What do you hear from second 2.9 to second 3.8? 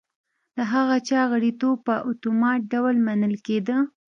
منل کېده.